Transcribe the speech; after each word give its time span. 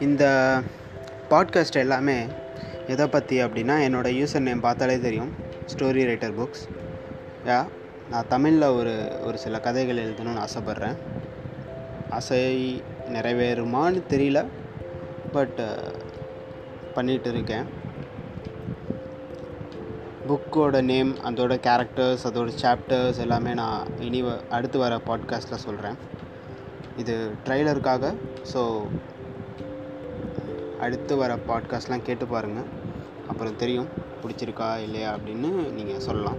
இந்த 0.00 0.24
பாட்காஸ்ட் 1.30 1.76
எல்லாமே 1.76 2.26
எதை 2.86 3.06
பற்றி 3.06 3.42
அப்படின்னா 3.42 3.76
என்னோடய 3.86 4.18
யூசர் 4.18 4.38
நேம் 4.38 4.60
பார்த்தாலே 4.60 5.00
தெரியும். 5.00 5.30
ஸ்டோரி 5.66 6.02
ரைட்டர் 6.10 6.34
புக்ஸ் 6.36 6.64
யா 7.46 7.66
நான் 8.10 8.28
தமிழில் 8.28 8.62
ஒரு 8.62 9.12
ஒரு 9.24 9.38
சில 9.38 9.60
கதைகள் 9.60 9.96
எழுதணும்னு 9.96 10.44
ஆசைப்பட்றேன். 10.46 10.96
ஆசை 12.10 12.82
நிறைவேறுமான்னு 13.08 14.02
தெரியல 14.10 14.46
பட் 15.32 15.60
பண்ணிகிட்டு 16.94 17.26
இருக்கேன். 17.26 17.64
புக்கோட 20.28 20.82
நேம் 20.82 21.16
அதோட 21.24 21.54
கேரக்டர்ஸ் 21.62 22.24
அதோட 22.24 22.52
சாப்டர்ஸ் 22.62 23.18
எல்லாமே 23.18 23.54
நான் 23.54 24.00
இனி 24.00 24.24
அடுத்து 24.50 24.78
வர 24.78 25.00
பாட்காஸ்ட்டில் 25.06 25.64
சொல்கிறேன் 25.66 25.98
இது 26.96 27.30
ட்ரைலருக்காக 27.44 28.14
ஸோ 28.52 28.84
அடுத்து 30.80 31.16
வர 31.16 31.38
பாட்காஸ்ட்லாம் 31.48 32.02
கேட்டு 32.02 32.26
பாருங்கள் 32.26 32.68
அப்புறம் 33.28 33.56
தெரியும் 33.56 33.88
பிடிச்சிருக்கா 34.22 34.82
இல்லையா 34.82 35.14
அப்படின்னு 35.14 35.72
நீங்கள் 35.72 35.98
சொல்லலாம். 35.98 36.38